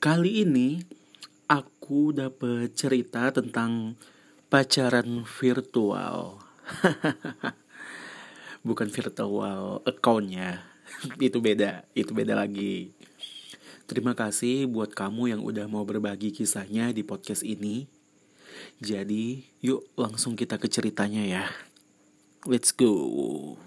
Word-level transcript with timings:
Kali 0.00 0.48
ini 0.48 0.80
aku 1.44 2.16
dapat 2.16 2.72
cerita 2.72 3.28
tentang 3.36 4.00
pacaran 4.48 5.28
virtual. 5.28 6.40
Bukan 8.66 8.88
virtual 8.88 9.84
accountnya, 9.84 10.64
itu 11.20 11.36
beda, 11.44 11.84
itu 11.92 12.16
beda 12.16 12.32
lagi. 12.32 12.96
Terima 13.84 14.16
kasih 14.16 14.64
buat 14.72 14.96
kamu 14.96 15.36
yang 15.36 15.44
udah 15.44 15.68
mau 15.68 15.84
berbagi 15.84 16.32
kisahnya 16.32 16.96
di 16.96 17.04
podcast 17.04 17.44
ini. 17.44 17.84
Jadi, 18.80 19.44
yuk 19.60 19.84
langsung 20.00 20.32
kita 20.32 20.56
ke 20.56 20.72
ceritanya 20.72 21.28
ya. 21.28 21.44
Let's 22.48 22.72
go. 22.72 23.60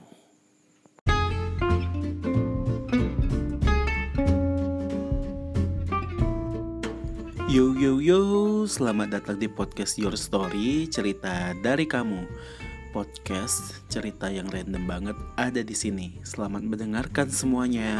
Yo 7.51 7.75
yo 7.75 7.99
yo, 7.99 8.63
selamat 8.63 9.19
datang 9.19 9.35
di 9.35 9.51
podcast 9.51 9.99
Your 9.99 10.15
Story, 10.15 10.87
cerita 10.87 11.51
dari 11.59 11.83
kamu. 11.83 12.23
Podcast 12.95 13.83
cerita 13.91 14.31
yang 14.31 14.47
random 14.47 14.87
banget 14.87 15.17
ada 15.35 15.59
di 15.59 15.75
sini. 15.75 16.23
Selamat 16.23 16.63
mendengarkan 16.63 17.27
semuanya. 17.27 17.99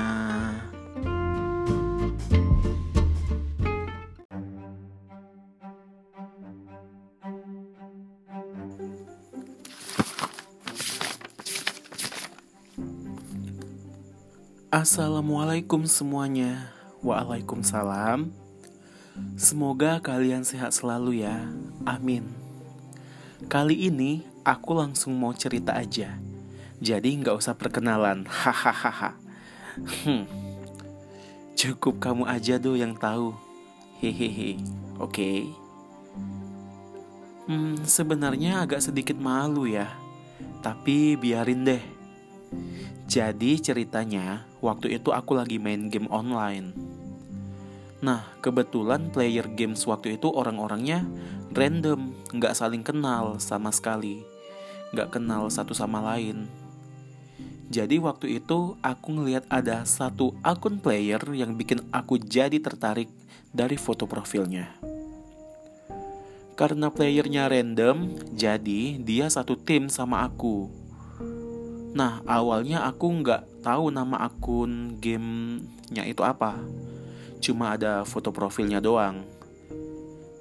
Assalamualaikum 14.72 15.84
semuanya. 15.84 16.72
Waalaikumsalam. 17.04 18.43
Semoga 19.38 20.02
kalian 20.02 20.42
sehat 20.42 20.74
selalu 20.74 21.22
ya. 21.22 21.46
Amin. 21.86 22.34
Kali 23.46 23.86
ini 23.86 24.26
aku 24.42 24.74
langsung 24.74 25.14
mau 25.14 25.30
cerita 25.38 25.78
aja. 25.78 26.18
Jadi 26.82 27.14
nggak 27.22 27.38
usah 27.38 27.54
perkenalan. 27.54 28.26
Hahaha. 28.42 29.14
Hmm. 30.06 30.26
Cukup 31.54 32.02
kamu 32.02 32.26
aja 32.26 32.58
do 32.58 32.74
yang 32.74 32.98
tahu. 32.98 33.38
Hehehe. 34.02 34.58
Oke. 34.98 35.14
Okay. 35.14 35.40
Hmm, 37.44 37.78
sebenarnya 37.86 38.66
agak 38.66 38.82
sedikit 38.82 39.20
malu 39.20 39.70
ya. 39.70 39.94
Tapi 40.66 41.20
biarin 41.22 41.68
deh. 41.68 41.84
Jadi 43.06 43.62
ceritanya, 43.62 44.48
waktu 44.64 44.98
itu 44.98 45.14
aku 45.14 45.38
lagi 45.38 45.60
main 45.62 45.92
game 45.92 46.10
online 46.10 46.93
Nah, 48.04 48.28
kebetulan 48.44 49.08
player 49.16 49.48
games 49.48 49.88
waktu 49.88 50.20
itu 50.20 50.28
orang-orangnya 50.28 51.08
random, 51.56 52.12
nggak 52.36 52.52
saling 52.52 52.84
kenal 52.84 53.40
sama 53.40 53.72
sekali, 53.72 54.28
nggak 54.92 55.16
kenal 55.16 55.48
satu 55.48 55.72
sama 55.72 56.04
lain. 56.04 56.52
Jadi 57.72 58.04
waktu 58.04 58.44
itu 58.44 58.76
aku 58.84 59.08
ngelihat 59.08 59.48
ada 59.48 59.88
satu 59.88 60.36
akun 60.44 60.84
player 60.84 61.24
yang 61.32 61.56
bikin 61.56 61.80
aku 61.96 62.20
jadi 62.20 62.60
tertarik 62.60 63.08
dari 63.56 63.80
foto 63.80 64.04
profilnya. 64.04 64.68
Karena 66.60 66.92
playernya 66.92 67.48
random, 67.48 68.20
jadi 68.36 69.00
dia 69.00 69.32
satu 69.32 69.56
tim 69.56 69.88
sama 69.88 70.28
aku. 70.28 70.68
Nah, 71.96 72.20
awalnya 72.28 72.84
aku 72.84 73.08
nggak 73.24 73.64
tahu 73.64 73.96
nama 73.96 74.28
akun 74.28 75.00
gamenya 75.00 76.04
itu 76.04 76.20
apa 76.20 76.60
cuma 77.44 77.76
ada 77.76 78.08
foto 78.08 78.32
profilnya 78.32 78.80
doang. 78.80 79.28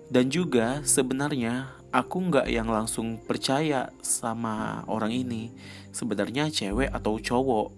Dan 0.06 0.30
juga 0.30 0.78
sebenarnya 0.86 1.74
aku 1.90 2.30
nggak 2.30 2.46
yang 2.46 2.70
langsung 2.70 3.18
percaya 3.18 3.90
sama 3.98 4.86
orang 4.86 5.10
ini 5.10 5.50
sebenarnya 5.90 6.46
cewek 6.48 6.94
atau 6.94 7.18
cowok. 7.18 7.68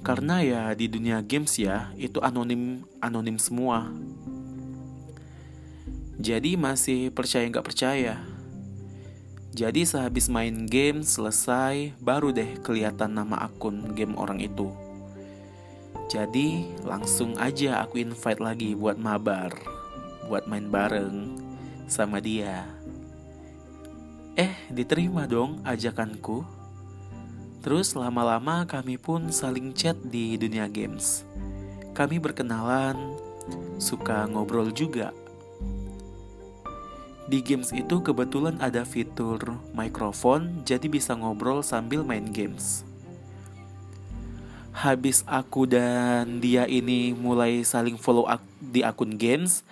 Karena 0.00 0.40
ya 0.40 0.62
di 0.72 0.88
dunia 0.88 1.20
games 1.20 1.60
ya 1.60 1.92
itu 2.00 2.18
anonim 2.24 2.88
anonim 3.04 3.36
semua. 3.36 3.92
Jadi 6.18 6.58
masih 6.58 7.14
percaya 7.14 7.46
nggak 7.46 7.66
percaya. 7.66 8.24
Jadi 9.54 9.82
sehabis 9.82 10.30
main 10.30 10.66
game 10.70 11.02
selesai 11.02 11.94
baru 11.98 12.30
deh 12.30 12.58
kelihatan 12.62 13.18
nama 13.18 13.50
akun 13.50 13.94
game 13.94 14.14
orang 14.14 14.38
itu. 14.38 14.87
Jadi 16.08 16.72
langsung 16.88 17.36
aja 17.36 17.84
aku 17.84 18.00
invite 18.00 18.40
lagi 18.40 18.72
buat 18.72 18.96
mabar 18.96 19.52
Buat 20.24 20.48
main 20.48 20.64
bareng 20.72 21.36
sama 21.84 22.16
dia. 22.16 22.64
Eh 24.32 24.52
diterima 24.72 25.28
dong 25.28 25.60
ajakanku. 25.68 26.48
Terus 27.60 27.92
lama-lama 27.92 28.64
kami 28.64 28.96
pun 28.96 29.28
saling 29.28 29.76
chat 29.76 30.00
di 30.00 30.40
dunia 30.40 30.64
games. 30.64 31.28
Kami 31.92 32.16
berkenalan, 32.16 32.96
suka 33.76 34.24
ngobrol 34.32 34.72
juga. 34.72 35.12
Di 37.28 37.44
games 37.44 37.68
itu 37.76 38.00
kebetulan 38.00 38.56
ada 38.64 38.88
fitur 38.88 39.60
mikrofon, 39.76 40.64
jadi 40.64 40.88
bisa 40.88 41.12
ngobrol 41.12 41.60
sambil 41.60 42.00
main 42.00 42.32
games 42.32 42.87
habis 44.78 45.26
aku 45.26 45.66
dan 45.66 46.38
dia 46.38 46.62
ini 46.70 47.10
mulai 47.10 47.66
saling 47.66 47.98
follow 47.98 48.30
ak 48.30 48.38
di 48.62 48.86
akun 48.86 49.18
games, 49.18 49.66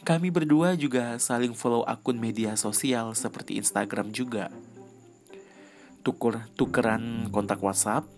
kami 0.00 0.32
berdua 0.32 0.72
juga 0.72 1.20
saling 1.20 1.52
follow 1.52 1.84
akun 1.84 2.16
media 2.16 2.56
sosial 2.56 3.12
seperti 3.12 3.60
Instagram 3.60 4.08
juga. 4.16 4.48
Tukur 6.00 6.40
tukeran 6.56 7.28
kontak 7.28 7.60
WhatsApp. 7.60 8.08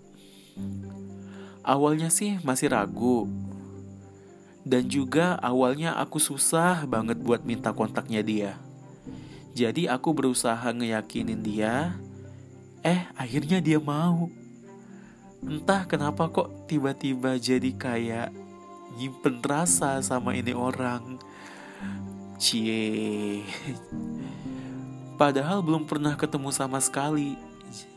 Awalnya 1.67 2.07
sih 2.07 2.39
masih 2.47 2.71
ragu. 2.71 3.27
Dan 4.63 4.87
juga 4.87 5.41
awalnya 5.43 5.97
aku 5.99 6.23
susah 6.23 6.87
banget 6.87 7.19
buat 7.19 7.43
minta 7.43 7.75
kontaknya 7.75 8.23
dia. 8.23 8.53
Jadi 9.59 9.91
aku 9.91 10.15
berusaha 10.15 10.71
ngeyakinin 10.71 11.41
dia, 11.43 11.99
eh 12.87 13.11
akhirnya 13.19 13.59
dia 13.59 13.83
mau 13.83 14.31
entah 15.45 15.87
kenapa 15.87 16.27
kok 16.31 16.67
tiba-tiba 16.67 17.39
jadi 17.39 17.71
kayak 17.75 18.31
nyimpen 18.99 19.39
rasa 19.39 20.03
sama 20.03 20.35
ini 20.35 20.51
orang. 20.51 21.23
Cie. 22.39 23.43
Padahal 25.19 25.63
belum 25.63 25.87
pernah 25.87 26.15
ketemu 26.15 26.51
sama 26.55 26.79
sekali. 26.79 27.35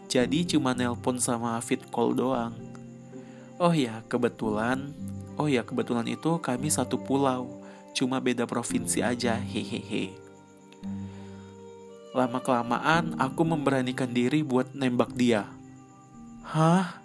Jadi 0.10 0.44
cuma 0.44 0.74
nelpon 0.74 1.22
sama 1.22 1.58
fit 1.62 1.82
call 1.90 2.18
doang. 2.18 2.54
Oh 3.62 3.74
ya 3.74 4.02
kebetulan. 4.10 4.94
Oh 5.38 5.46
ya 5.50 5.66
kebetulan 5.66 6.06
itu 6.10 6.38
kami 6.42 6.70
satu 6.70 6.98
pulau. 7.02 7.62
Cuma 7.94 8.18
beda 8.22 8.46
provinsi 8.46 9.02
aja 9.02 9.38
hehehe. 9.38 10.14
Lama 12.12 12.44
kelamaan 12.44 13.16
aku 13.18 13.42
memberanikan 13.46 14.10
diri 14.10 14.44
buat 14.44 14.74
nembak 14.76 15.16
dia. 15.16 15.48
Hah 16.44 17.01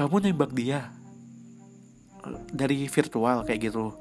kamu 0.00 0.32
nembak 0.32 0.56
dia 0.56 0.88
dari 2.48 2.88
virtual 2.88 3.44
kayak 3.44 3.68
gitu. 3.68 3.92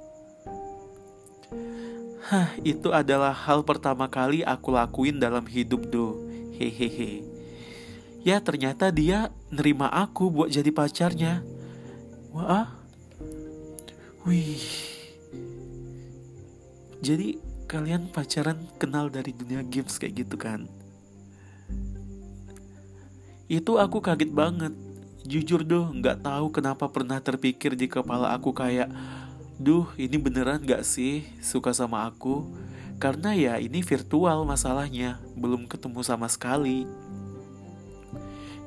Hah, 2.29 2.53
itu 2.61 2.93
adalah 2.93 3.33
hal 3.33 3.65
pertama 3.65 4.05
kali 4.05 4.45
aku 4.45 4.71
lakuin 4.71 5.17
dalam 5.17 5.43
hidup 5.43 5.89
do. 5.89 6.15
Hehehe. 6.55 7.25
Ya 8.21 8.39
ternyata 8.43 8.91
dia 8.91 9.31
nerima 9.49 9.91
aku 9.91 10.31
buat 10.31 10.51
jadi 10.51 10.69
pacarnya. 10.69 11.41
Wah. 12.31 12.69
Wih. 14.27 14.61
Jadi 16.99 17.39
kalian 17.67 18.11
pacaran 18.11 18.67
kenal 18.75 19.07
dari 19.07 19.31
dunia 19.31 19.63
games 19.63 19.95
kayak 19.99 20.23
gitu 20.23 20.35
kan? 20.35 20.67
Itu 23.49 23.81
aku 23.81 23.99
kaget 23.99 24.29
banget 24.29 24.71
Jujur 25.29 25.67
doh, 25.67 25.91
nggak 25.91 26.23
tahu 26.23 26.49
kenapa 26.49 26.87
pernah 26.87 27.21
terpikir 27.21 27.77
di 27.77 27.85
kepala 27.85 28.31
aku 28.33 28.49
kayak, 28.49 28.87
duh 29.61 29.85
ini 29.99 30.17
beneran 30.17 30.63
gak 30.63 30.81
sih 30.81 31.27
suka 31.37 31.69
sama 31.69 32.07
aku? 32.09 32.47
Karena 32.97 33.37
ya 33.37 33.61
ini 33.61 33.85
virtual 33.85 34.47
masalahnya, 34.47 35.21
belum 35.37 35.69
ketemu 35.69 36.01
sama 36.01 36.25
sekali. 36.31 36.89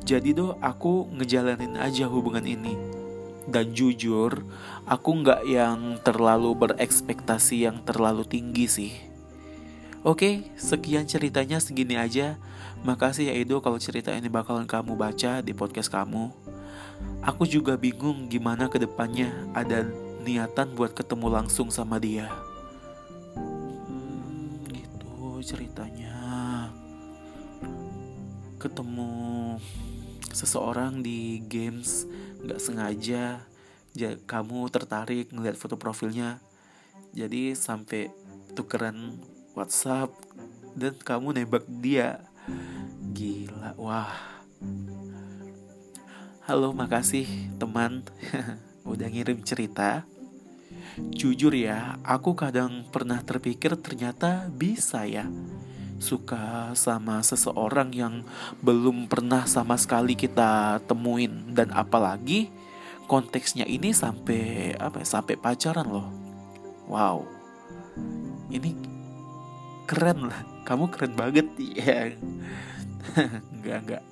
Jadi 0.06 0.38
doh 0.38 0.55
aku 0.62 1.11
ngejalanin 1.19 1.81
aja 1.82 2.06
hubungan 2.06 2.46
ini. 2.46 2.78
Dan 3.43 3.75
jujur, 3.75 4.46
aku 4.87 5.11
nggak 5.19 5.43
yang 5.49 5.99
terlalu 6.05 6.55
berekspektasi 6.55 7.67
yang 7.67 7.82
terlalu 7.82 8.23
tinggi 8.23 8.70
sih. 8.70 9.12
Oke, 10.02 10.50
sekian 10.58 11.06
ceritanya 11.06 11.62
segini 11.62 11.94
aja. 11.94 12.34
Makasih 12.82 13.31
ya 13.31 13.38
Edo 13.38 13.62
kalau 13.62 13.78
cerita 13.78 14.10
ini 14.10 14.26
bakalan 14.26 14.66
kamu 14.66 14.99
baca 14.99 15.38
di 15.38 15.54
podcast 15.54 15.94
kamu. 15.94 16.34
Aku 17.22 17.46
juga 17.46 17.78
bingung 17.78 18.26
gimana 18.26 18.66
ke 18.66 18.82
depannya 18.82 19.31
ada 19.54 19.87
niatan 20.26 20.75
buat 20.75 20.90
ketemu 20.90 21.31
langsung 21.31 21.70
sama 21.70 22.02
dia. 22.02 22.26
Hmm, 23.38 24.66
gitu 24.75 25.38
ceritanya. 25.46 26.19
Ketemu 28.58 29.54
seseorang 30.34 30.99
di 30.99 31.46
games 31.46 32.10
nggak 32.43 32.58
sengaja, 32.58 33.46
kamu 34.26 34.66
tertarik 34.66 35.31
ngeliat 35.31 35.54
foto 35.54 35.78
profilnya, 35.78 36.43
jadi 37.14 37.54
sampai 37.54 38.10
tukeran 38.58 39.22
WhatsApp 39.52 40.12
dan 40.72 40.96
kamu 40.96 41.37
nembak 41.37 41.64
dia. 41.69 42.25
Gila, 43.12 43.76
wah. 43.76 44.16
Halo, 46.49 46.72
makasih 46.72 47.28
teman 47.60 48.02
udah 48.88 49.08
ngirim 49.12 49.44
cerita. 49.44 50.08
Jujur 51.12 51.52
ya, 51.52 52.00
aku 52.02 52.32
kadang 52.32 52.88
pernah 52.88 53.20
terpikir 53.20 53.76
ternyata 53.76 54.49
bisa 54.52 55.04
ya 55.04 55.28
suka 56.02 56.75
sama 56.75 57.22
seseorang 57.22 57.94
yang 57.94 58.26
belum 58.58 59.06
pernah 59.06 59.46
sama 59.46 59.78
sekali 59.78 60.19
kita 60.19 60.82
temuin 60.90 61.54
dan 61.54 61.70
apalagi 61.70 62.50
konteksnya 63.06 63.62
ini 63.70 63.94
sampai 63.94 64.75
apa 64.82 65.04
ya, 65.04 65.06
sampai 65.06 65.38
pacaran 65.38 65.87
loh. 65.87 66.08
Wow. 66.90 67.22
Ini 68.50 68.92
keren 69.88 70.31
lah. 70.31 70.40
Kamu 70.62 70.90
keren 70.90 71.14
banget 71.14 71.49
ya. 71.79 72.12
enggak 73.58 73.79
enggak. 73.82 74.05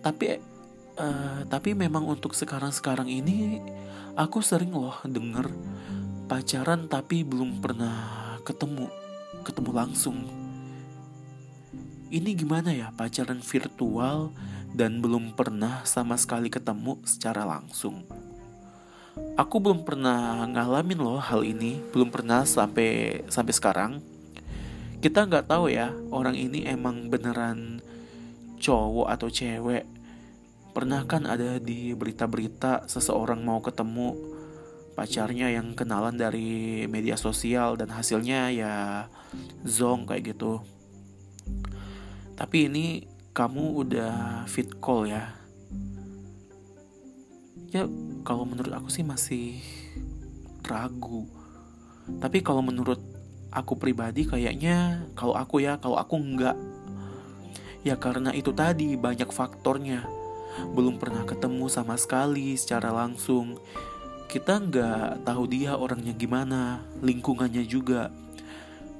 Tapi 0.00 0.38
uh, 0.96 1.40
tapi 1.46 1.76
memang 1.76 2.04
untuk 2.08 2.32
sekarang-sekarang 2.32 3.06
ini 3.08 3.60
aku 4.16 4.40
sering 4.40 4.72
loh 4.72 4.96
denger 5.04 5.52
pacaran 6.26 6.88
tapi 6.90 7.22
belum 7.22 7.62
pernah 7.62 8.34
ketemu 8.42 8.88
ketemu 9.46 9.70
langsung 9.70 10.16
ini 12.10 12.30
gimana 12.34 12.72
ya 12.72 12.90
pacaran 12.96 13.44
virtual 13.44 14.32
dan 14.74 14.98
belum 14.98 15.36
pernah 15.36 15.86
sama 15.86 16.18
sekali 16.18 16.50
ketemu 16.50 16.98
secara 17.06 17.46
langsung 17.46 18.02
aku 19.38 19.56
belum 19.62 19.84
pernah 19.86 20.42
ngalamin 20.50 20.98
loh 20.98 21.20
hal 21.20 21.46
ini 21.46 21.78
belum 21.94 22.10
pernah 22.10 22.42
sampai 22.42 23.22
sampai 23.30 23.54
sekarang 23.54 23.92
kita 25.04 25.28
nggak 25.28 25.48
tahu 25.50 25.72
ya 25.72 25.92
orang 26.14 26.34
ini 26.36 26.64
emang 26.64 27.12
beneran 27.12 27.80
cowok 28.56 29.08
atau 29.12 29.28
cewek 29.28 29.96
Pernah 30.76 31.08
kan 31.08 31.24
ada 31.24 31.56
di 31.56 31.96
berita-berita 31.96 32.84
seseorang 32.84 33.40
mau 33.40 33.64
ketemu 33.64 34.12
pacarnya 34.92 35.48
yang 35.48 35.72
kenalan 35.72 36.20
dari 36.20 36.84
media 36.84 37.16
sosial 37.16 37.80
dan 37.80 37.88
hasilnya 37.88 38.52
ya 38.52 38.74
zong 39.64 40.04
kayak 40.04 40.36
gitu. 40.36 40.60
Tapi 42.36 42.68
ini 42.68 43.08
kamu 43.32 43.88
udah 43.88 44.44
fit 44.52 44.68
call 44.76 45.08
ya. 45.08 45.32
Ya 47.72 47.88
kalau 48.20 48.44
menurut 48.44 48.76
aku 48.76 48.92
sih 48.92 49.00
masih 49.00 49.56
ragu. 50.60 51.24
Tapi 52.20 52.44
kalau 52.44 52.60
menurut 52.60 53.00
aku 53.54 53.78
pribadi 53.78 54.26
kayaknya 54.26 55.06
kalau 55.14 55.34
aku 55.34 55.62
ya 55.62 55.78
kalau 55.78 55.96
aku 55.96 56.18
enggak 56.18 56.56
ya 57.86 57.94
karena 57.96 58.34
itu 58.34 58.50
tadi 58.50 58.98
banyak 58.98 59.30
faktornya 59.30 60.04
belum 60.72 60.96
pernah 60.96 61.24
ketemu 61.28 61.68
sama 61.68 62.00
sekali 62.00 62.56
secara 62.56 62.88
langsung. 62.92 63.60
Kita 64.26 64.58
nggak 64.58 65.28
tahu 65.28 65.44
dia 65.46 65.76
orangnya 65.78 66.16
gimana, 66.16 66.82
lingkungannya 67.04 67.62
juga. 67.68 68.10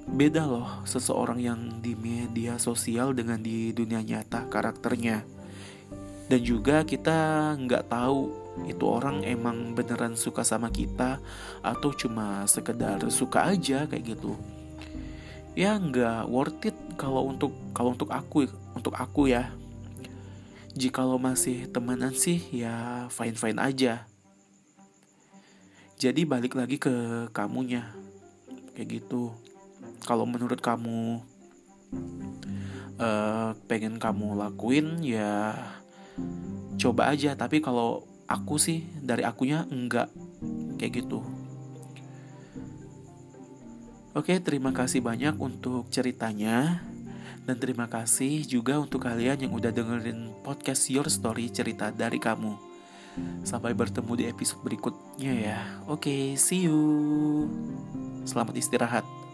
Beda 0.07 0.47
loh 0.47 0.87
seseorang 0.87 1.43
yang 1.43 1.61
di 1.83 1.99
media 1.99 2.63
sosial 2.63 3.11
dengan 3.11 3.43
di 3.43 3.75
dunia 3.75 4.05
nyata 4.05 4.47
karakternya. 4.47 5.27
Dan 6.31 6.41
juga 6.47 6.87
kita 6.87 7.53
nggak 7.59 7.91
tahu 7.91 8.46
itu 8.65 8.85
orang 8.89 9.21
emang 9.27 9.77
beneran 9.77 10.17
suka 10.17 10.41
sama 10.41 10.73
kita 10.73 11.21
atau 11.61 11.93
cuma 11.93 12.49
sekedar 12.49 13.05
suka 13.13 13.53
aja 13.53 13.85
kayak 13.85 14.17
gitu. 14.17 14.33
Ya 15.53 15.77
nggak 15.77 16.29
worth 16.33 16.65
it 16.65 16.77
kalau 16.97 17.29
untuk 17.29 17.53
kalau 17.77 17.93
untuk 17.93 18.09
aku 18.09 18.49
untuk 18.73 18.97
aku 18.97 19.29
ya 19.29 19.53
Jikalau 20.77 21.17
masih 21.17 21.73
temenan 21.73 22.13
sih 22.13 22.37
ya 22.53 23.09
fine-fine 23.09 23.57
aja. 23.57 24.05
Jadi 25.97 26.29
balik 26.29 26.53
lagi 26.53 26.77
ke 26.77 26.93
kamunya. 27.33 27.97
Kayak 28.77 29.01
gitu. 29.01 29.33
Kalau 30.05 30.29
menurut 30.29 30.61
kamu 30.61 31.25
uh, 33.01 33.57
pengen 33.65 33.97
kamu 33.97 34.37
lakuin 34.37 35.01
ya 35.01 35.57
coba 36.77 37.09
aja. 37.09 37.33
Tapi 37.33 37.65
kalau 37.65 38.05
aku 38.27 38.59
sih 38.59 38.85
dari 39.01 39.23
akunya 39.23 39.65
enggak 39.71 40.11
kayak 40.77 41.03
gitu. 41.03 41.23
Oke, 44.17 44.41
terima 44.41 44.73
kasih 44.73 45.05
banyak 45.05 45.37
untuk 45.37 45.93
ceritanya. 45.93 46.81
Dan 47.47 47.63
terima 47.63 47.87
kasih 47.87 48.43
juga 48.43 48.75
untuk 48.81 49.07
kalian 49.07 49.47
yang 49.47 49.53
udah 49.55 49.71
dengerin 49.71 50.35
podcast 50.43 50.91
Your 50.91 51.07
Story 51.07 51.47
cerita 51.53 51.95
dari 51.95 52.19
kamu. 52.19 52.59
Sampai 53.47 53.77
bertemu 53.77 54.13
di 54.19 54.25
episode 54.27 54.65
berikutnya 54.67 55.33
ya. 55.37 55.59
Oke, 55.87 56.35
see 56.35 56.67
you. 56.67 56.81
Selamat 58.27 58.59
istirahat. 58.59 59.26